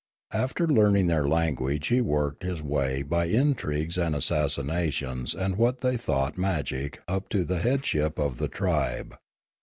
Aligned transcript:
After 0.33 0.67
learning 0.67 1.05
their 1.05 1.27
language 1.27 1.89
he 1.89 2.01
worked 2.01 2.41
his 2.41 2.59
way 2.63 3.03
by 3.03 3.25
intrigues 3.25 3.99
and 3.99 4.15
assassinations 4.15 5.35
and 5.35 5.57
what 5.57 5.81
they 5.81 5.95
thought 5.95 6.39
magic 6.39 7.03
up 7.07 7.29
to 7.29 7.43
the 7.43 7.59
headship 7.59 8.17
of 8.17 8.39
the 8.39 8.47
tribe. 8.47 9.15